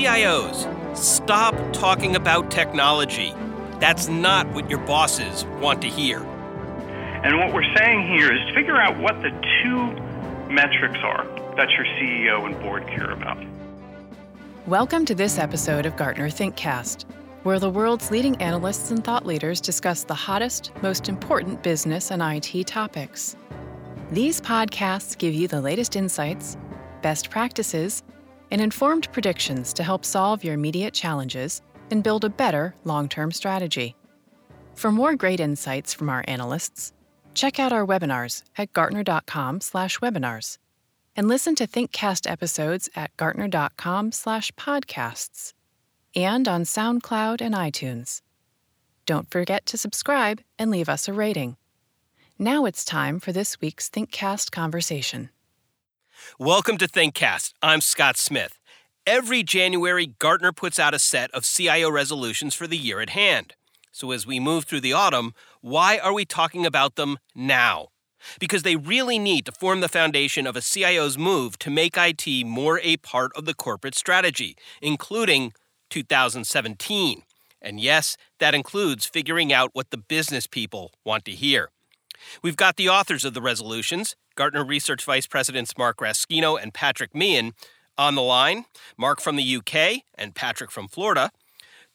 CIOs, 0.00 0.96
stop 0.96 1.54
talking 1.74 2.16
about 2.16 2.50
technology. 2.50 3.34
That's 3.80 4.08
not 4.08 4.50
what 4.54 4.70
your 4.70 4.78
bosses 4.78 5.44
want 5.60 5.82
to 5.82 5.88
hear. 5.88 6.20
And 7.22 7.36
what 7.36 7.52
we're 7.52 7.70
saying 7.76 8.08
here 8.08 8.32
is 8.32 8.40
figure 8.54 8.80
out 8.80 8.98
what 8.98 9.20
the 9.20 9.28
two 9.62 9.92
metrics 10.50 11.00
are 11.02 11.26
that 11.56 11.68
your 11.72 11.84
CEO 11.84 12.46
and 12.46 12.58
board 12.62 12.86
care 12.86 13.10
about. 13.10 13.44
Welcome 14.66 15.04
to 15.04 15.14
this 15.14 15.36
episode 15.36 15.84
of 15.84 15.98
Gartner 15.98 16.30
ThinkCast, 16.30 17.04
where 17.42 17.58
the 17.58 17.68
world's 17.68 18.10
leading 18.10 18.36
analysts 18.36 18.90
and 18.90 19.04
thought 19.04 19.26
leaders 19.26 19.60
discuss 19.60 20.04
the 20.04 20.14
hottest, 20.14 20.72
most 20.80 21.10
important 21.10 21.62
business 21.62 22.10
and 22.10 22.22
IT 22.22 22.66
topics. 22.66 23.36
These 24.10 24.40
podcasts 24.40 25.18
give 25.18 25.34
you 25.34 25.46
the 25.46 25.60
latest 25.60 25.94
insights, 25.94 26.56
best 27.02 27.28
practices, 27.28 28.02
and 28.50 28.60
informed 28.60 29.10
predictions 29.12 29.72
to 29.74 29.82
help 29.82 30.04
solve 30.04 30.44
your 30.44 30.54
immediate 30.54 30.94
challenges 30.94 31.62
and 31.90 32.02
build 32.02 32.24
a 32.24 32.28
better 32.28 32.74
long 32.84 33.08
term 33.08 33.32
strategy. 33.32 33.96
For 34.74 34.92
more 34.92 35.16
great 35.16 35.40
insights 35.40 35.92
from 35.92 36.08
our 36.08 36.24
analysts, 36.26 36.92
check 37.34 37.58
out 37.58 37.72
our 37.72 37.86
webinars 37.86 38.44
at 38.56 38.72
gartner.com/webinars 38.72 40.58
and 41.16 41.28
listen 41.28 41.54
to 41.56 41.66
ThinkCast 41.66 42.30
episodes 42.30 42.88
at 42.94 43.16
gartner.com/podcasts 43.16 45.52
and 46.16 46.48
on 46.48 46.62
SoundCloud 46.62 47.40
and 47.40 47.54
iTunes. 47.54 48.22
Don't 49.06 49.30
forget 49.30 49.66
to 49.66 49.76
subscribe 49.76 50.40
and 50.58 50.70
leave 50.70 50.88
us 50.88 51.08
a 51.08 51.12
rating. 51.12 51.56
Now 52.38 52.64
it's 52.64 52.84
time 52.84 53.20
for 53.20 53.32
this 53.32 53.60
week's 53.60 53.90
ThinkCast 53.90 54.50
conversation. 54.50 55.30
Welcome 56.38 56.78
to 56.78 56.88
ThinkCast. 56.88 57.54
I'm 57.62 57.80
Scott 57.80 58.16
Smith. 58.16 58.58
Every 59.06 59.42
January, 59.42 60.06
Gartner 60.06 60.52
puts 60.52 60.78
out 60.78 60.94
a 60.94 60.98
set 60.98 61.30
of 61.32 61.44
CIO 61.44 61.90
resolutions 61.90 62.54
for 62.54 62.66
the 62.66 62.76
year 62.76 63.00
at 63.00 63.10
hand. 63.10 63.54
So 63.92 64.10
as 64.10 64.26
we 64.26 64.40
move 64.40 64.64
through 64.64 64.80
the 64.80 64.92
autumn, 64.92 65.34
why 65.60 65.98
are 65.98 66.12
we 66.12 66.24
talking 66.24 66.64
about 66.64 66.96
them 66.96 67.18
now? 67.34 67.88
Because 68.38 68.62
they 68.62 68.76
really 68.76 69.18
need 69.18 69.46
to 69.46 69.52
form 69.52 69.80
the 69.80 69.88
foundation 69.88 70.46
of 70.46 70.56
a 70.56 70.62
CIO's 70.62 71.18
move 71.18 71.58
to 71.58 71.70
make 71.70 71.96
IT 71.96 72.46
more 72.46 72.80
a 72.82 72.96
part 72.98 73.32
of 73.36 73.44
the 73.44 73.54
corporate 73.54 73.94
strategy, 73.94 74.56
including 74.80 75.52
2017. 75.90 77.22
And 77.62 77.80
yes, 77.80 78.16
that 78.38 78.54
includes 78.54 79.06
figuring 79.06 79.52
out 79.52 79.70
what 79.72 79.90
the 79.90 79.98
business 79.98 80.46
people 80.46 80.92
want 81.04 81.24
to 81.26 81.32
hear. 81.32 81.70
We've 82.42 82.56
got 82.56 82.76
the 82.76 82.88
authors 82.88 83.24
of 83.24 83.34
the 83.34 83.42
resolutions, 83.42 84.16
Gartner 84.34 84.64
Research 84.64 85.04
Vice 85.04 85.26
Presidents 85.26 85.76
Mark 85.76 85.98
Raskino 85.98 86.60
and 86.60 86.74
Patrick 86.74 87.14
Meehan, 87.14 87.52
on 87.98 88.14
the 88.14 88.22
line, 88.22 88.64
Mark 88.96 89.20
from 89.20 89.36
the 89.36 89.56
UK 89.56 90.02
and 90.14 90.34
Patrick 90.34 90.70
from 90.70 90.88
Florida. 90.88 91.30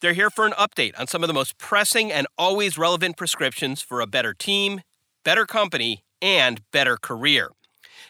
They're 0.02 0.14
here 0.14 0.30
for 0.30 0.46
an 0.46 0.54
update 0.54 1.00
on 1.00 1.08
some 1.08 1.24
of 1.24 1.28
the 1.28 1.34
most 1.34 1.58
pressing 1.58 2.12
and 2.12 2.28
always 2.38 2.78
relevant 2.78 3.18
prescriptions 3.18 3.82
for 3.82 4.02
a 4.02 4.08
better 4.08 4.34
team, 4.34 4.82
better 5.24 5.46
company, 5.46 6.04
and 6.22 6.62
better 6.72 6.98
career. 6.98 7.50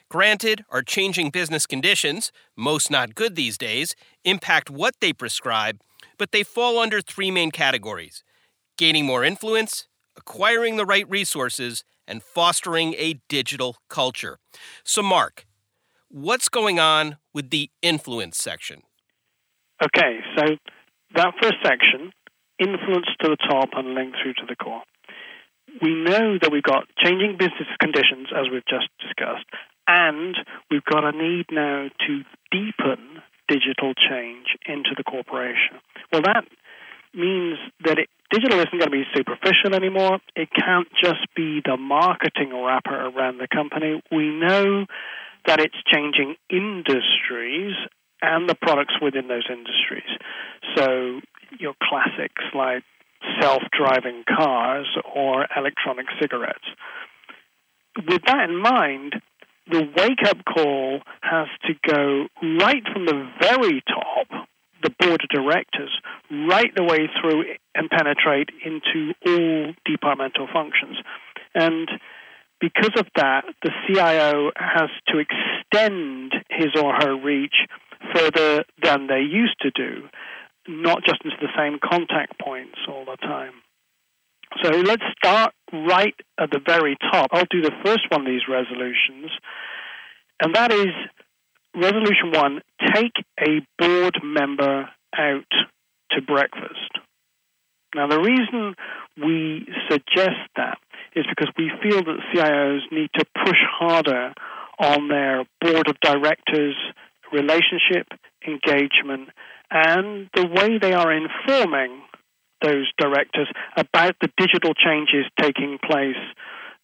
Granted, 0.09 0.66
our 0.69 0.81
changing 0.81 1.30
business 1.30 1.66
conditions, 1.66 2.31
most 2.55 2.91
not 2.91 3.16
good 3.16 3.36
these 3.36 3.58
days, 3.58 3.95
impact 4.23 4.69
what 4.69 4.95
they 4.99 5.13
prescribe, 5.13 5.80
but 6.17 6.31
they 6.31 6.43
fall 6.43 6.80
under 6.80 7.02
three 7.02 7.31
main 7.31 7.52
categories 7.52 8.23
gaining 8.77 9.05
more 9.05 9.23
influence, 9.23 9.88
acquiring 10.17 10.75
the 10.75 10.86
right 10.86 11.09
resources, 11.09 11.86
and 12.08 12.23
fostering 12.23 12.94
a 12.98 13.20
digital 13.28 13.78
culture. 13.89 14.38
So, 14.84 15.02
Mark, 15.02 15.45
what's 16.10 16.49
going 16.49 16.80
on 16.80 17.17
with 17.33 17.49
the 17.49 17.70
influence 17.82 18.38
section? 18.38 18.83
Okay, 19.83 20.20
so 20.38 20.55
that 21.15 21.33
first 21.42 21.58
section, 21.64 22.11
influence 22.60 23.08
to 23.21 23.30
the 23.30 23.38
top 23.49 23.70
and 23.73 23.94
link 23.94 24.14
through 24.21 24.33
to 24.36 24.45
the 24.48 24.55
core. 24.55 24.83
We 25.82 25.94
know 25.94 26.38
that 26.42 26.52
we've 26.52 26.64
got 26.64 26.86
changing 27.04 27.36
business 27.38 27.67
conditions, 27.82 28.30
as 28.33 28.45
we've 28.52 28.65
just 28.70 28.88
discussed, 28.99 29.45
and 29.88 30.36
we've 30.71 30.86
got 30.86 31.04
a 31.04 31.11
need 31.11 31.48
now 31.52 31.89
to 32.08 32.21
deepen 32.52 33.21
digital 33.48 33.94
change 33.94 34.48
into 34.65 34.92
the 34.95 35.04
corporation. 35.04 35.83
Well, 36.11 36.21
that 36.23 36.45
means 37.14 37.58
that 37.83 37.99
it, 37.99 38.10
digital 38.35 38.59
isn't 38.59 38.71
going 38.71 38.81
to 38.81 38.89
be 38.89 39.03
superficial 39.15 39.73
anymore. 39.73 40.19
It 40.35 40.49
can't 40.53 40.87
just 41.01 41.23
be 41.35 41.61
the 41.63 41.77
marketing 41.77 42.51
wrapper 42.51 43.07
around 43.07 43.37
the 43.37 43.47
company. 43.47 44.01
We 44.11 44.29
know 44.29 44.85
that 45.47 45.59
it's 45.59 45.75
changing 45.91 46.35
industries 46.49 47.75
and 48.21 48.49
the 48.49 48.55
products 48.55 48.95
within 49.01 49.27
those 49.27 49.47
industries. 49.49 50.09
So 50.75 51.21
your 51.59 51.73
classics 51.81 52.43
like 52.53 52.83
self-driving 53.41 54.23
cars 54.37 54.87
or 55.15 55.47
electronic 55.55 56.07
cigarettes. 56.19 56.65
With 57.97 58.21
that 58.27 58.49
in 58.49 58.61
mind, 58.61 59.15
the 59.71 59.87
wake-up 59.95 60.37
call 60.45 60.99
has 61.21 61.47
to 61.65 61.73
go 61.87 62.27
right 62.59 62.83
from 62.91 63.05
the 63.05 63.29
very 63.41 63.81
top, 63.87 64.47
the 64.83 64.93
board 64.99 65.21
of 65.23 65.29
directors, 65.29 65.89
right 66.29 66.71
the 66.75 66.83
way 66.83 67.09
through 67.19 67.43
and 67.75 67.89
penetrate 67.89 68.49
into 68.63 69.13
all 69.25 69.73
departmental 69.86 70.47
functions. 70.52 70.97
And 71.53 71.89
because 72.59 72.97
of 72.97 73.05
that, 73.15 73.43
the 73.61 73.71
CIO 73.86 74.52
has 74.55 74.89
to 75.09 75.19
extend 75.19 76.33
his 76.49 76.69
or 76.81 76.93
her 76.93 77.15
reach 77.15 77.55
further 78.14 78.64
than 78.81 79.08
they 79.08 79.19
used 79.19 79.59
to 79.61 79.71
do, 79.71 80.08
not 80.67 81.03
just 81.05 81.21
into 81.23 81.37
the 81.41 81.52
same 81.58 81.80
contact 81.83 82.39
points 82.39 82.77
all 82.87 83.05
the 83.05 83.17
time. 83.17 83.53
So 84.64 84.69
let's 84.69 85.03
start 85.17 85.53
right 85.73 86.15
at 86.39 86.49
the 86.52 86.61
very 86.65 86.95
top. 87.11 87.30
I'll 87.33 87.45
do 87.49 87.61
the 87.61 87.75
first 87.83 88.02
one 88.09 88.21
of 88.21 88.27
these 88.27 88.47
resolutions, 88.49 89.31
and 90.41 90.55
that 90.55 90.71
is 90.71 90.87
resolution 91.75 92.31
one 92.31 92.61
take 92.93 93.14
a 93.39 93.65
board 93.77 94.15
member 94.23 94.89
out 95.17 95.52
to 96.11 96.21
breakfast. 96.21 96.99
Now, 97.95 98.08
the 98.08 98.20
reason 98.20 98.76
we 99.16 99.66
suggest 99.89 100.52
that 100.58 100.78
is 101.16 101.26
because 101.30 101.52
we 101.58 101.72
feel 101.82 102.04
that 102.04 102.20
CIOs 102.33 102.92
need 102.92 103.10
to 103.16 103.26
push 103.45 103.60
harder 103.80 104.33
on 104.78 105.08
their 105.08 105.45
board 105.61 105.88
of 105.88 105.98
directors 106.02 106.76
relationship, 107.32 108.08
engagement, 108.45 109.30
and 109.72 110.30
the 110.36 110.45
way 110.45 110.78
they 110.78 110.94
are 110.94 111.11
informing 111.11 112.02
those 112.61 112.92
directors 112.98 113.48
about 113.78 114.16
the 114.22 114.30
digital 114.38 114.73
changes 114.73 115.26
taking 115.39 115.80
place 115.83 116.22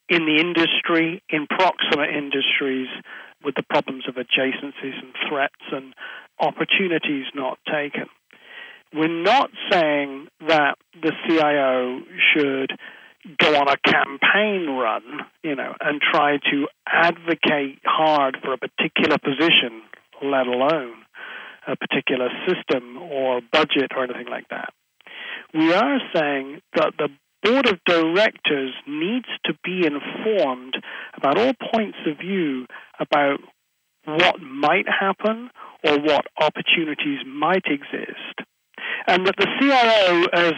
in 0.09 0.25
the 0.25 0.39
industry, 0.39 1.21
in 1.29 1.45
proximate 1.47 2.09
industries, 2.09 2.87
with 3.43 3.55
the 3.55 3.63
problems 3.63 4.05
of 4.07 4.15
adjacencies 4.15 4.97
and 5.01 5.13
threats 5.27 5.63
and 5.71 5.93
opportunities 6.39 7.25
not 7.35 7.59
taken. 7.65 8.07
We're 8.93 9.23
not 9.23 9.49
saying 9.71 10.27
that 10.47 10.75
the 11.01 11.13
CIO 11.25 12.01
should 12.33 12.71
go 13.39 13.55
on 13.55 13.69
a 13.69 13.77
campaign 13.77 14.67
run, 14.67 15.03
you 15.43 15.55
know, 15.55 15.73
and 15.79 16.01
try 16.01 16.37
to 16.51 16.67
advocate 16.85 17.79
hard 17.85 18.37
for 18.43 18.53
a 18.53 18.57
particular 18.57 19.17
position, 19.17 19.81
let 20.21 20.47
alone 20.47 20.93
a 21.67 21.75
particular 21.75 22.29
system 22.47 22.97
or 22.97 23.41
budget 23.51 23.91
or 23.95 24.03
anything 24.03 24.27
like 24.29 24.49
that. 24.49 24.73
We 25.53 25.71
are 25.73 25.99
saying 26.13 26.61
that 26.75 26.93
the 26.97 27.09
board 27.43 27.67
of 27.67 27.79
directors 27.85 28.73
needs 28.87 29.27
to 29.45 29.53
be 29.63 29.85
informed 29.85 30.75
about 31.15 31.37
all 31.37 31.53
points 31.73 31.97
of 32.07 32.17
view 32.17 32.65
about 32.99 33.39
what 34.05 34.41
might 34.41 34.85
happen 34.87 35.49
or 35.83 35.99
what 35.99 36.25
opportunities 36.39 37.19
might 37.25 37.65
exist 37.65 38.41
and 39.07 39.25
that 39.27 39.35
the 39.37 39.47
CIO, 39.59 40.25
as 40.33 40.53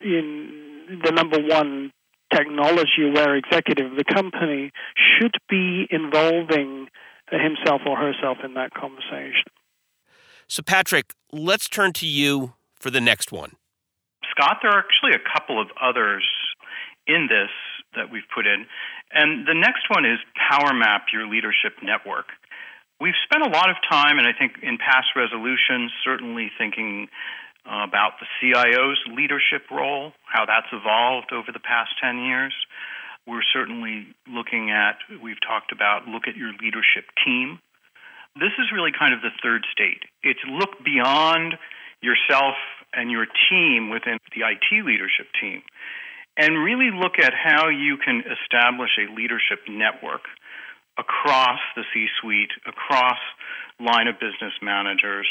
in 0.00 1.00
the 1.04 1.12
number 1.12 1.38
one 1.40 1.92
technology 2.32 3.08
aware 3.08 3.36
executive 3.36 3.92
of 3.92 3.98
the 3.98 4.04
company, 4.04 4.70
should 4.96 5.34
be 5.48 5.86
involving 5.90 6.88
himself 7.30 7.82
or 7.86 7.96
herself 7.96 8.38
in 8.44 8.54
that 8.54 8.72
conversation. 8.74 9.44
So, 10.46 10.62
Patrick, 10.62 11.12
let's 11.32 11.68
turn 11.68 11.92
to 11.94 12.06
you 12.06 12.54
for 12.80 12.90
the 12.90 13.00
next 13.00 13.32
one. 13.32 13.56
Scott, 14.30 14.58
there 14.62 14.70
are 14.70 14.78
actually 14.78 15.12
a 15.12 15.38
couple 15.38 15.60
of 15.60 15.68
others 15.80 16.24
in 17.06 17.28
this 17.28 17.50
that 17.96 18.10
we've 18.10 18.28
put 18.34 18.46
in. 18.46 18.66
And 19.12 19.46
the 19.46 19.54
next 19.54 19.88
one 19.88 20.04
is 20.04 20.18
Power 20.36 20.74
Map 20.74 21.06
Your 21.12 21.26
Leadership 21.26 21.80
Network. 21.82 22.26
We've 23.00 23.16
spent 23.24 23.46
a 23.46 23.50
lot 23.50 23.70
of 23.70 23.76
time, 23.88 24.18
and 24.18 24.26
I 24.26 24.32
think 24.36 24.58
in 24.62 24.76
past 24.76 25.14
resolutions, 25.16 25.92
certainly 26.04 26.50
thinking 26.58 27.08
about 27.68 28.16
the 28.20 28.26
CIO's 28.40 28.98
leadership 29.12 29.68
role, 29.70 30.12
how 30.24 30.46
that's 30.46 30.72
evolved 30.72 31.32
over 31.32 31.52
the 31.52 31.60
past 31.60 31.90
10 32.02 32.18
years. 32.24 32.54
We're 33.26 33.44
certainly 33.52 34.08
looking 34.26 34.70
at, 34.70 34.96
we've 35.22 35.40
talked 35.46 35.72
about 35.72 36.08
look 36.08 36.24
at 36.26 36.36
your 36.36 36.52
leadership 36.60 37.04
team. 37.24 37.60
This 38.34 38.56
is 38.58 38.72
really 38.72 38.92
kind 38.96 39.12
of 39.12 39.20
the 39.20 39.34
third 39.42 39.66
state. 39.70 40.02
It's 40.22 40.40
look 40.48 40.82
beyond 40.84 41.54
yourself 42.00 42.56
and 42.94 43.10
your 43.10 43.26
team 43.50 43.90
within 43.90 44.16
the 44.32 44.48
IT 44.48 44.84
leadership 44.84 45.28
team 45.40 45.62
and 46.38 46.56
really 46.56 46.90
look 46.94 47.18
at 47.18 47.34
how 47.34 47.68
you 47.68 47.98
can 47.98 48.22
establish 48.22 48.90
a 48.96 49.12
leadership 49.12 49.66
network 49.68 50.22
across 50.96 51.58
the 51.76 51.82
C 51.92 52.06
suite, 52.20 52.52
across 52.66 53.18
line 53.80 54.06
of 54.06 54.14
business 54.18 54.54
managers, 54.62 55.26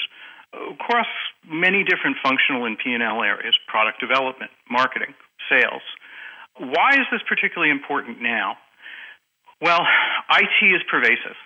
across 0.73 1.07
many 1.47 1.83
different 1.83 2.17
functional 2.23 2.65
and 2.65 2.77
P&L 2.77 3.23
areas, 3.23 3.55
product 3.67 3.99
development, 3.99 4.51
marketing, 4.69 5.13
sales. 5.49 5.81
Why 6.57 6.93
is 6.93 7.05
this 7.11 7.21
particularly 7.27 7.71
important 7.71 8.21
now? 8.21 8.57
Well, 9.61 9.81
IT 10.31 10.65
is 10.65 10.81
pervasive, 10.89 11.37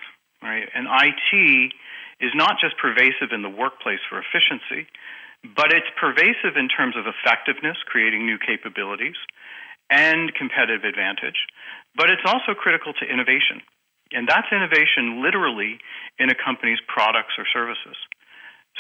right? 0.42 0.68
And 0.74 0.88
IT 0.88 1.74
is 2.20 2.32
not 2.36 2.58
just 2.62 2.78
pervasive 2.78 3.32
in 3.32 3.42
the 3.42 3.50
workplace 3.50 4.00
for 4.10 4.20
efficiency, 4.20 4.88
but 5.44 5.74
it's 5.74 5.90
pervasive 6.00 6.56
in 6.56 6.70
terms 6.70 6.96
of 6.96 7.06
effectiveness, 7.08 7.78
creating 7.88 8.26
new 8.26 8.38
capabilities, 8.38 9.18
and 9.90 10.34
competitive 10.36 10.84
advantage. 10.84 11.48
But 11.96 12.10
it's 12.10 12.24
also 12.26 12.54
critical 12.54 12.94
to 12.94 13.06
innovation. 13.06 13.62
And 14.12 14.28
that's 14.28 14.48
innovation 14.52 15.24
literally 15.24 15.80
in 16.20 16.30
a 16.30 16.36
company's 16.36 16.80
products 16.88 17.36
or 17.38 17.46
services. 17.52 17.96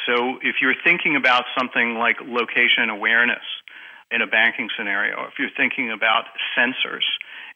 So 0.05 0.39
if 0.41 0.61
you're 0.61 0.77
thinking 0.83 1.15
about 1.15 1.45
something 1.57 1.95
like 1.95 2.17
location 2.21 2.89
awareness 2.89 3.43
in 4.09 4.21
a 4.21 4.27
banking 4.27 4.69
scenario, 4.77 5.27
if 5.27 5.39
you're 5.39 5.53
thinking 5.55 5.91
about 5.91 6.25
sensors 6.57 7.05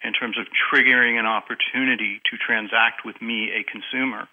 in 0.03 0.13
terms 0.13 0.37
of 0.37 0.45
triggering 0.53 1.19
an 1.19 1.25
opportunity 1.25 2.21
to 2.29 2.37
transact 2.37 3.03
with 3.03 3.21
me, 3.21 3.51
a 3.51 3.63
consumer, 3.63 4.27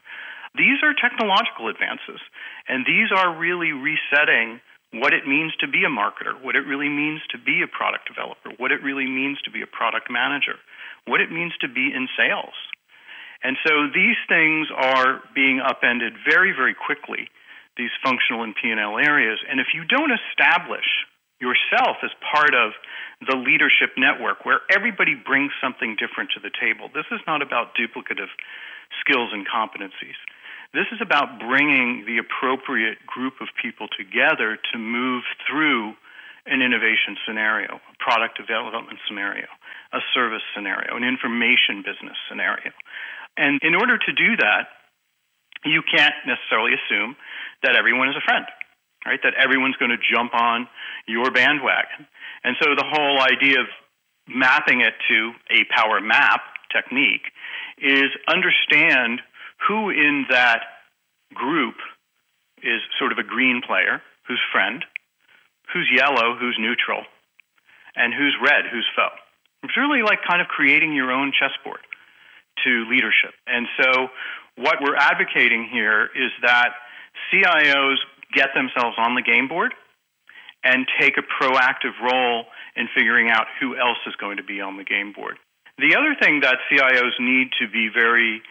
these 0.54 0.84
are 0.84 0.92
technological 0.92 1.68
advances. 1.68 2.20
And 2.68 2.84
these 2.84 3.08
are 3.10 3.34
really 3.34 3.72
resetting 3.72 4.60
what 4.92 5.14
it 5.14 5.26
means 5.26 5.56
to 5.60 5.68
be 5.68 5.84
a 5.84 5.88
marketer, 5.88 6.36
what 6.44 6.54
it 6.54 6.68
really 6.68 6.90
means 6.90 7.20
to 7.32 7.38
be 7.38 7.64
a 7.64 7.66
product 7.66 8.06
developer, 8.06 8.52
what 8.58 8.72
it 8.72 8.82
really 8.82 9.08
means 9.08 9.40
to 9.48 9.50
be 9.50 9.62
a 9.62 9.66
product 9.66 10.10
manager, 10.10 10.60
what 11.06 11.22
it 11.22 11.32
means 11.32 11.52
to 11.64 11.68
be 11.68 11.88
in 11.96 12.08
sales. 12.12 12.52
And 13.42 13.56
so 13.66 13.88
these 13.88 14.20
things 14.28 14.68
are 14.70 15.24
being 15.34 15.60
upended 15.64 16.12
very, 16.28 16.52
very 16.52 16.74
quickly 16.74 17.32
these 17.76 17.90
functional 18.04 18.42
and 18.42 18.54
P&L 18.54 18.98
areas. 18.98 19.38
And 19.48 19.60
if 19.60 19.72
you 19.74 19.84
don't 19.84 20.12
establish 20.12 20.86
yourself 21.40 21.98
as 22.04 22.10
part 22.22 22.54
of 22.54 22.72
the 23.26 23.34
leadership 23.34 23.98
network 23.98 24.44
where 24.44 24.60
everybody 24.70 25.14
brings 25.14 25.50
something 25.60 25.96
different 25.98 26.30
to 26.36 26.40
the 26.40 26.50
table, 26.54 26.90
this 26.94 27.08
is 27.10 27.20
not 27.26 27.42
about 27.42 27.74
duplicative 27.74 28.30
skills 29.00 29.30
and 29.32 29.46
competencies. 29.48 30.18
This 30.72 30.88
is 30.92 31.00
about 31.02 31.40
bringing 31.40 32.04
the 32.06 32.16
appropriate 32.16 33.04
group 33.06 33.40
of 33.40 33.48
people 33.60 33.88
together 33.92 34.56
to 34.72 34.78
move 34.78 35.24
through 35.44 35.94
an 36.46 36.62
innovation 36.62 37.16
scenario, 37.26 37.76
a 37.76 37.94
product 38.00 38.38
development 38.38 38.98
scenario, 39.06 39.46
a 39.92 40.00
service 40.14 40.42
scenario, 40.54 40.96
an 40.96 41.04
information 41.04 41.84
business 41.84 42.16
scenario. 42.28 42.72
And 43.36 43.60
in 43.62 43.74
order 43.74 43.98
to 43.98 44.12
do 44.12 44.36
that, 44.40 44.68
you 45.64 45.82
can't 45.86 46.14
necessarily 46.26 46.72
assume 46.74 47.16
that 47.62 47.76
everyone 47.76 48.08
is 48.08 48.16
a 48.16 48.24
friend, 48.24 48.46
right? 49.06 49.20
That 49.22 49.34
everyone's 49.34 49.76
going 49.76 49.90
to 49.90 50.00
jump 50.00 50.34
on 50.34 50.68
your 51.06 51.30
bandwagon. 51.30 52.06
And 52.44 52.56
so 52.60 52.74
the 52.74 52.84
whole 52.86 53.20
idea 53.20 53.60
of 53.60 53.66
mapping 54.28 54.80
it 54.80 54.94
to 55.08 55.32
a 55.50 55.64
power 55.74 56.00
map 56.00 56.40
technique 56.72 57.26
is 57.78 58.10
understand 58.28 59.20
who 59.68 59.90
in 59.90 60.26
that 60.30 60.62
group 61.34 61.74
is 62.62 62.80
sort 62.98 63.12
of 63.12 63.18
a 63.18 63.24
green 63.24 63.62
player, 63.66 64.00
who's 64.28 64.40
friend, 64.52 64.84
who's 65.72 65.88
yellow, 65.94 66.36
who's 66.38 66.56
neutral, 66.58 67.02
and 67.96 68.14
who's 68.14 68.36
red, 68.42 68.64
who's 68.70 68.86
foe. 68.94 69.14
It's 69.62 69.76
really 69.76 70.02
like 70.02 70.18
kind 70.28 70.40
of 70.40 70.48
creating 70.48 70.94
your 70.94 71.12
own 71.12 71.32
chessboard 71.32 71.80
to 72.64 72.84
leadership. 72.90 73.34
And 73.46 73.66
so 73.80 74.08
what 74.56 74.78
we're 74.82 74.96
advocating 74.96 75.68
here 75.70 76.04
is 76.14 76.30
that 76.42 76.74
CIOs 77.32 77.96
get 78.34 78.50
themselves 78.54 78.96
on 78.98 79.14
the 79.14 79.22
game 79.22 79.48
board 79.48 79.72
and 80.64 80.86
take 81.00 81.16
a 81.18 81.22
proactive 81.22 81.98
role 82.02 82.44
in 82.76 82.88
figuring 82.94 83.30
out 83.30 83.46
who 83.60 83.76
else 83.76 83.98
is 84.06 84.14
going 84.16 84.36
to 84.36 84.44
be 84.44 84.60
on 84.60 84.76
the 84.76 84.84
game 84.84 85.12
board. 85.12 85.36
The 85.78 85.96
other 85.96 86.14
thing 86.20 86.40
that 86.40 86.58
CIOs 86.70 87.18
need 87.18 87.48
to 87.60 87.68
be 87.68 87.88
very 87.92 88.42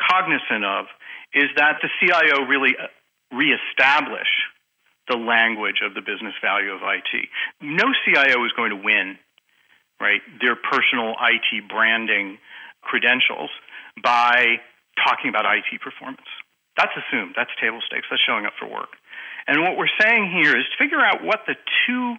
cognizant 0.00 0.64
of 0.64 0.86
is 1.34 1.50
that 1.56 1.78
the 1.82 1.88
CIO 2.00 2.46
really 2.46 2.74
uh, 2.76 2.88
reestablish 3.36 4.28
the 5.08 5.16
language 5.16 5.82
of 5.84 5.94
the 5.94 6.00
business 6.00 6.34
value 6.42 6.72
of 6.72 6.80
IT. 6.82 7.28
No 7.60 7.84
CIO 8.04 8.44
is 8.44 8.52
going 8.56 8.70
to 8.70 8.76
win, 8.76 9.18
right, 10.00 10.20
their 10.40 10.56
personal 10.56 11.14
IT 11.20 11.68
branding 11.68 12.38
credentials 12.82 13.50
by 14.02 14.56
talking 15.04 15.28
about 15.28 15.44
IT 15.44 15.80
performance. 15.80 16.26
That's 16.76 16.92
assumed. 16.96 17.34
That's 17.36 17.50
table 17.60 17.80
stakes. 17.86 18.06
That's 18.10 18.22
showing 18.22 18.46
up 18.46 18.54
for 18.58 18.68
work. 18.68 18.94
And 19.46 19.62
what 19.62 19.76
we're 19.76 19.92
saying 20.00 20.30
here 20.30 20.56
is 20.56 20.64
figure 20.78 21.00
out 21.00 21.24
what 21.24 21.42
the 21.46 21.56
two 21.86 22.16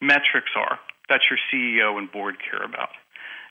metrics 0.00 0.52
are 0.54 0.78
that 1.08 1.20
your 1.30 1.38
CEO 1.50 1.98
and 1.98 2.10
board 2.12 2.36
care 2.38 2.62
about. 2.62 2.90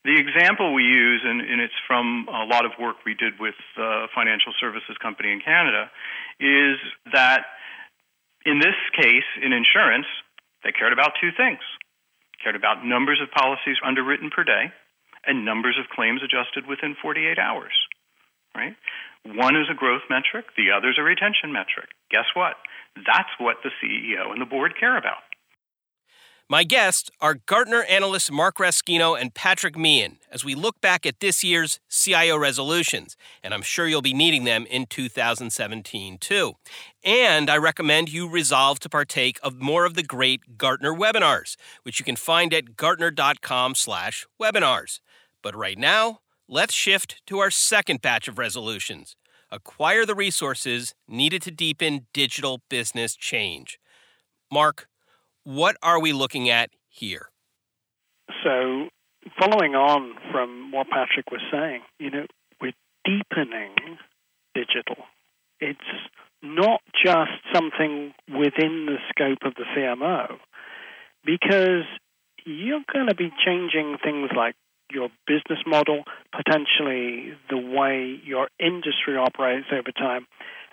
The 0.06 0.16
example 0.16 0.74
we 0.74 0.84
use, 0.84 1.22
and, 1.26 1.42
and 1.42 1.60
it's 1.60 1.76
from 1.88 2.30
a 2.30 2.46
lot 2.46 2.66
of 2.66 2.72
work 2.80 2.98
we 3.06 3.14
did 3.14 3.34
with 3.40 3.58
a 3.78 4.08
financial 4.16 4.54
services 4.60 4.96
company 5.02 5.32
in 5.32 5.42
Canada, 5.42 5.90
is 6.40 6.78
that 7.12 7.44
in 8.46 8.60
this 8.60 8.78
case, 8.96 9.28
in 9.44 9.52
insurance, 9.52 10.06
they 10.64 10.72
cared 10.72 10.94
about 10.94 11.20
two 11.20 11.32
things. 11.36 11.60
Cared 12.42 12.56
about 12.56 12.86
numbers 12.86 13.20
of 13.22 13.32
policies 13.32 13.76
underwritten 13.84 14.30
per 14.30 14.44
day 14.44 14.72
and 15.26 15.44
numbers 15.44 15.76
of 15.78 15.90
claims 15.90 16.22
adjusted 16.24 16.66
within 16.70 16.96
48 17.02 17.38
hours. 17.38 17.74
Right? 18.58 18.76
One 19.24 19.56
is 19.56 19.70
a 19.70 19.76
growth 19.76 20.02
metric, 20.10 20.48
the 20.58 20.72
other 20.76 20.90
is 20.90 20.98
a 20.98 21.04
retention 21.04 21.54
metric. 21.54 21.90
Guess 22.10 22.26
what? 22.34 22.56
That's 22.96 23.30
what 23.38 23.58
the 23.64 23.70
CEO 23.80 24.32
and 24.32 24.42
the 24.42 24.46
board 24.46 24.74
care 24.80 24.98
about. 24.98 25.22
My 26.50 26.64
guests 26.64 27.12
are 27.20 27.34
Gartner 27.34 27.84
analysts 27.84 28.32
Mark 28.32 28.56
Raskino 28.56 29.20
and 29.20 29.34
Patrick 29.34 29.78
Meehan 29.78 30.20
as 30.32 30.46
we 30.46 30.56
look 30.56 30.80
back 30.80 31.06
at 31.06 31.20
this 31.20 31.44
year's 31.44 31.82
CIO 31.90 32.38
resolutions, 32.38 33.18
and 33.44 33.54
I'm 33.54 33.62
sure 33.62 33.86
you'll 33.86 34.02
be 34.02 34.14
needing 34.14 34.46
them 34.46 34.66
in 34.66 34.86
2017 34.86 36.18
too. 36.18 36.54
And 37.04 37.50
I 37.50 37.58
recommend 37.58 38.08
you 38.08 38.30
resolve 38.30 38.80
to 38.80 38.90
partake 38.90 39.42
of 39.44 39.60
more 39.60 39.84
of 39.84 39.96
the 39.96 40.04
great 40.04 40.58
Gartner 40.58 40.94
webinars, 40.94 41.58
which 41.84 42.00
you 42.00 42.06
can 42.06 42.16
find 42.16 42.54
at 42.54 42.78
gartner.com/webinars. 42.78 45.00
But 45.44 45.54
right 45.54 45.78
now, 45.78 46.22
let's 46.48 46.74
shift 46.74 47.22
to 47.28 47.40
our 47.40 47.52
second 47.52 48.02
batch 48.02 48.28
of 48.28 48.38
resolutions. 48.38 49.16
Acquire 49.52 50.06
the 50.06 50.16
resources 50.16 50.94
needed 51.08 51.42
to 51.44 51.52
deepen 51.52 52.08
digital 52.14 52.62
business 52.70 53.16
change. 53.16 53.80
Mark, 54.52 54.88
what 55.44 55.78
are 55.82 56.00
we 56.00 56.12
looking 56.14 56.50
at 56.50 56.70
here? 56.90 57.30
So, 58.44 58.90
following 59.40 59.76
on 59.76 60.16
from 60.32 60.72
what 60.72 60.88
Patrick 60.90 61.32
was 61.32 61.42
saying, 61.52 61.82
you 62.00 62.12
know, 62.12 62.26
we're 62.62 62.74
deepening 63.06 63.98
digital. 64.54 65.06
It's 65.60 65.80
not 66.42 66.82
just 67.04 67.32
something 67.54 68.14
within 68.28 68.86
the 68.86 68.98
scope 69.10 69.40
of 69.44 69.56
the 69.56 69.64
CMO, 69.76 70.38
because 71.26 71.86
you're 72.46 72.84
going 72.92 73.08
to 73.08 73.16
be 73.16 73.32
changing 73.46 73.98
things 74.04 74.30
like 74.36 74.56
your 74.92 75.10
business 75.26 75.60
model, 75.66 76.04
potentially 76.32 77.34
the 77.50 77.58
way 77.58 78.20
your 78.24 78.50
industry 78.60 79.18
operates 79.18 79.68
over 79.72 79.92
time, 79.92 80.28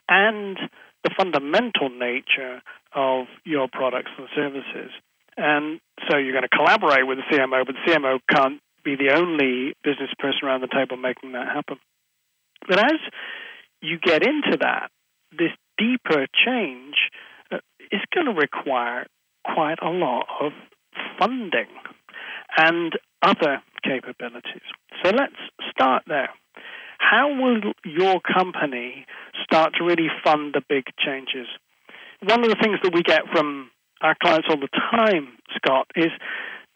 and 0.08 0.58
the 1.02 1.10
fundamental 1.16 1.90
nature 1.90 2.62
of 2.94 3.26
your 3.44 3.68
products 3.70 4.10
and 4.16 4.28
services. 4.34 4.90
And 5.36 5.80
so 6.08 6.16
you're 6.16 6.32
going 6.32 6.48
to 6.48 6.56
collaborate 6.56 7.06
with 7.06 7.18
the 7.18 7.36
CMO, 7.36 7.66
but 7.66 7.74
the 7.74 7.92
CMO 7.92 8.18
can't 8.30 8.60
be 8.84 8.96
the 8.96 9.14
only 9.14 9.74
business 9.82 10.10
person 10.18 10.40
around 10.44 10.60
the 10.60 10.68
table 10.68 10.96
making 10.96 11.32
that 11.32 11.48
happen. 11.48 11.78
But 12.68 12.78
as 12.78 13.00
you 13.80 13.98
get 13.98 14.22
into 14.22 14.58
that, 14.60 14.90
this 15.32 15.50
deeper 15.78 16.26
change 16.46 16.94
uh, 17.50 17.58
is 17.90 18.00
going 18.14 18.26
to 18.26 18.32
require 18.32 19.06
quite 19.44 19.78
a 19.82 19.90
lot 19.90 20.26
of 20.40 20.52
funding 21.18 21.66
and 22.56 22.92
other 23.22 23.62
capabilities. 23.84 24.66
So 25.04 25.10
let's 25.10 25.36
start 25.70 26.04
there. 26.06 26.30
How 26.98 27.28
will 27.28 27.60
your 27.84 28.20
company 28.20 29.06
start 29.44 29.74
to 29.78 29.84
really 29.84 30.08
fund 30.24 30.54
the 30.54 30.62
big 30.68 30.84
changes? 30.98 31.46
One 32.22 32.42
of 32.42 32.48
the 32.48 32.56
things 32.62 32.78
that 32.82 32.94
we 32.94 33.02
get 33.02 33.22
from 33.32 33.70
our 34.00 34.16
clients 34.22 34.48
all 34.48 34.56
the 34.56 34.68
time, 34.68 35.36
Scott, 35.56 35.86
is 35.96 36.10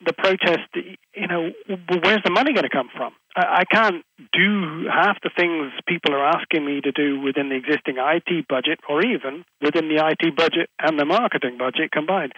the 0.05 0.13
protest, 0.13 0.69
you 0.75 1.27
know, 1.27 1.51
where's 1.67 2.23
the 2.25 2.31
money 2.31 2.53
going 2.53 2.69
to 2.69 2.71
come 2.71 2.89
from? 2.97 3.13
I, 3.35 3.63
I 3.63 3.65
can't 3.65 4.05
do 4.33 4.87
half 4.87 5.17
the 5.23 5.31
things 5.37 5.73
people 5.89 6.15
are 6.15 6.27
asking 6.27 6.65
me 6.65 6.81
to 6.83 6.93
do 6.93 7.21
within 7.21 7.49
the 7.49 7.57
existing 7.57 7.97
IT 7.99 8.47
budget 8.49 8.79
or 8.89 9.05
even 9.05 9.45
within 9.61 9.89
the 9.89 9.99
IT 9.99 10.37
budget 10.37 10.71
and 10.79 10.99
the 10.99 11.05
marketing 11.05 11.59
budget 11.59 11.91
combined. 11.91 12.33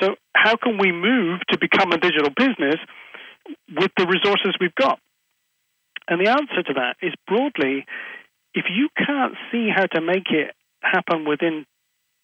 So, 0.00 0.14
how 0.34 0.56
can 0.56 0.78
we 0.78 0.92
move 0.92 1.40
to 1.48 1.58
become 1.58 1.90
a 1.92 1.98
digital 1.98 2.30
business 2.30 2.76
with 3.68 3.92
the 3.96 4.06
resources 4.06 4.54
we've 4.60 4.74
got? 4.74 4.98
And 6.08 6.24
the 6.24 6.30
answer 6.30 6.62
to 6.62 6.74
that 6.74 6.96
is 7.02 7.12
broadly 7.26 7.84
if 8.54 8.64
you 8.74 8.88
can't 8.96 9.34
see 9.52 9.68
how 9.74 9.84
to 9.86 10.00
make 10.00 10.30
it 10.30 10.54
happen 10.80 11.26
within 11.28 11.66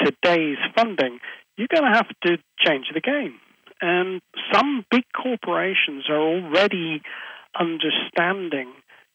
today's 0.00 0.57
funding, 0.75 1.19
you're 1.57 1.69
going 1.69 1.85
to 1.85 1.97
have 1.97 2.09
to 2.25 2.38
change 2.59 2.87
the 2.95 3.00
game. 3.00 3.38
And 3.81 4.23
some 4.52 4.85
big 4.91 5.05
corporations 5.14 6.09
are 6.09 6.21
already 6.21 7.02
understanding 7.59 8.73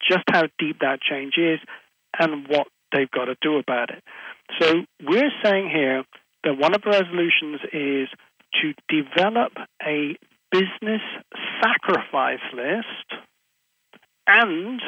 just 0.08 0.24
how 0.30 0.44
deep 0.60 0.80
that 0.82 1.00
change 1.02 1.34
is 1.38 1.60
and 2.20 2.48
what 2.48 2.68
they've 2.94 3.10
got 3.10 3.26
to 3.26 3.36
do 3.42 3.58
about 3.58 3.90
it. 3.90 4.04
So 4.60 4.84
we're 5.04 5.32
saying 5.44 5.72
here 5.74 6.04
that 6.44 6.58
one 6.58 6.76
of 6.76 6.82
the 6.84 6.92
resolutions 6.92 7.62
is 7.74 8.10
to 8.62 8.74
develop 8.88 9.54
a 9.82 10.18
business 10.52 11.02
sacrifice 11.62 12.40
list 12.54 13.22
and 14.28 14.82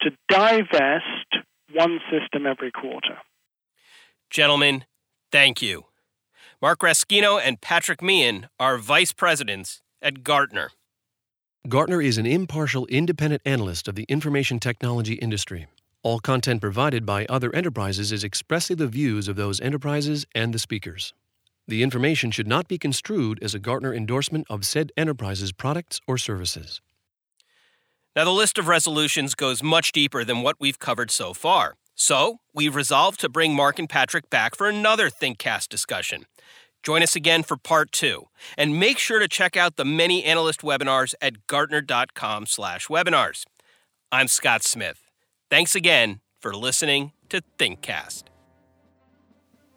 to 0.00 0.10
divest 0.28 1.44
one 1.72 2.00
system 2.10 2.46
every 2.46 2.70
quarter. 2.70 3.18
Gentlemen, 4.30 4.84
thank 5.30 5.62
you. 5.62 5.86
Mark 6.60 6.80
Raskino 6.80 7.40
and 7.42 7.60
Patrick 7.60 8.02
Meehan 8.02 8.48
are 8.58 8.78
vice 8.78 9.12
presidents 9.12 9.82
at 10.00 10.24
Gartner. 10.24 10.70
Gartner 11.68 12.02
is 12.02 12.18
an 12.18 12.26
impartial, 12.26 12.86
independent 12.86 13.42
analyst 13.44 13.88
of 13.88 13.94
the 13.94 14.04
information 14.04 14.58
technology 14.58 15.14
industry. 15.14 15.66
All 16.02 16.20
content 16.20 16.60
provided 16.60 17.06
by 17.06 17.24
other 17.26 17.54
enterprises 17.54 18.12
is 18.12 18.24
expressly 18.24 18.76
the 18.76 18.86
views 18.86 19.28
of 19.28 19.36
those 19.36 19.60
enterprises 19.60 20.26
and 20.34 20.52
the 20.52 20.58
speakers. 20.58 21.14
The 21.66 21.82
information 21.82 22.30
should 22.30 22.46
not 22.46 22.68
be 22.68 22.76
construed 22.76 23.42
as 23.42 23.54
a 23.54 23.58
Gartner 23.58 23.94
endorsement 23.94 24.46
of 24.50 24.66
said 24.66 24.92
enterprise's 24.96 25.52
products 25.52 26.00
or 26.06 26.18
services. 26.18 26.82
Now, 28.14 28.24
the 28.24 28.30
list 28.30 28.58
of 28.58 28.68
resolutions 28.68 29.34
goes 29.34 29.62
much 29.62 29.90
deeper 29.90 30.24
than 30.24 30.42
what 30.42 30.56
we've 30.60 30.78
covered 30.78 31.10
so 31.10 31.32
far. 31.32 31.74
So, 31.94 32.38
we've 32.52 32.74
resolved 32.74 33.18
to 33.20 33.28
bring 33.28 33.54
Mark 33.54 33.78
and 33.78 33.88
Patrick 33.88 34.28
back 34.30 34.54
for 34.54 34.68
another 34.68 35.08
ThinkCast 35.08 35.68
discussion. 35.68 36.26
Join 36.82 37.02
us 37.02 37.16
again 37.16 37.42
for 37.42 37.56
part 37.56 37.92
two, 37.92 38.28
and 38.58 38.78
make 38.78 38.98
sure 38.98 39.18
to 39.18 39.26
check 39.26 39.56
out 39.56 39.76
the 39.76 39.86
many 39.86 40.22
analyst 40.22 40.60
webinars 40.60 41.14
at 41.20 41.46
gartner.com 41.46 42.46
slash 42.46 42.88
webinars. 42.88 43.44
I'm 44.12 44.28
Scott 44.28 44.62
Smith. 44.62 45.10
Thanks 45.48 45.74
again 45.74 46.20
for 46.40 46.54
listening 46.54 47.12
to 47.30 47.42
ThinkCast. 47.58 48.33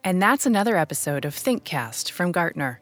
And 0.08 0.24
that's 0.24 0.46
another 0.46 0.78
episode 0.78 1.26
of 1.26 1.36
ThinkCast 1.36 2.12
from 2.12 2.32
Gartner. 2.32 2.80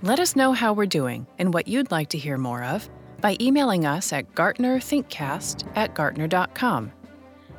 Let 0.00 0.20
us 0.20 0.36
know 0.36 0.52
how 0.52 0.72
we're 0.72 0.86
doing 0.86 1.26
and 1.36 1.52
what 1.52 1.66
you'd 1.66 1.90
like 1.90 2.10
to 2.10 2.18
hear 2.18 2.38
more 2.38 2.62
of 2.62 2.88
by 3.20 3.36
emailing 3.40 3.84
us 3.84 4.12
at 4.12 4.32
gartnerthinkcast 4.36 5.68
at 5.74 5.92
gartner.com. 5.94 6.92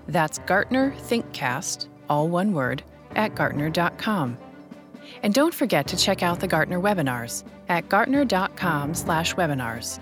That's 0.07 0.37
Gartner 0.37 0.91
ThinkCast, 0.91 1.89
all 2.07 2.29
one 2.29 2.53
word, 2.53 2.81
at 3.13 3.35
gartner.com. 3.35 4.37
And 5.21 5.33
don't 5.33 5.53
forget 5.53 5.85
to 5.87 5.97
check 5.97 6.23
out 6.23 6.39
the 6.39 6.47
Gartner 6.47 6.79
webinars 6.79 7.43
at 7.67 7.89
gartner.com 7.89 8.93
slash 8.93 9.35
webinars. 9.35 9.99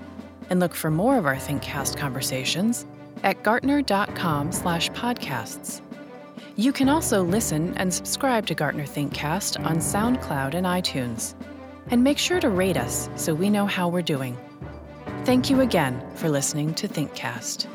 And 0.51 0.59
look 0.59 0.75
for 0.75 0.91
more 0.91 1.17
of 1.17 1.25
our 1.25 1.37
ThinkCast 1.37 1.97
conversations 1.97 2.85
at 3.23 3.41
gartner.com/podcasts. 3.41 5.81
You 6.57 6.73
can 6.73 6.89
also 6.89 7.23
listen 7.23 7.73
and 7.77 7.93
subscribe 7.93 8.45
to 8.47 8.55
Gartner 8.55 8.83
ThinkCast 8.83 9.63
on 9.65 9.77
SoundCloud 9.77 10.53
and 10.53 10.65
iTunes. 10.65 11.33
And 11.89 12.03
make 12.03 12.17
sure 12.17 12.39
to 12.39 12.49
rate 12.49 12.77
us 12.77 13.09
so 13.15 13.33
we 13.33 13.49
know 13.49 13.65
how 13.65 13.87
we're 13.87 14.01
doing. 14.01 14.37
Thank 15.23 15.49
you 15.49 15.61
again 15.61 16.03
for 16.15 16.29
listening 16.29 16.73
to 16.75 16.87
ThinkCast. 16.87 17.67